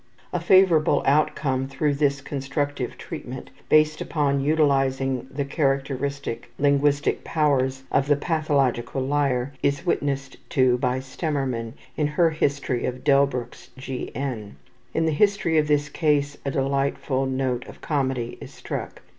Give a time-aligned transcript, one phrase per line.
[0.33, 8.07] A favorable outcome through this constructive treatment based upon utilizing the characteristic linguistic powers of
[8.07, 14.09] the pathological liar, is witnessed to by Stemmermann in her story of Delbruck's G.
[14.15, 14.55] N.
[14.95, 19.03] In the history of this case a delightful note of comedy is struck.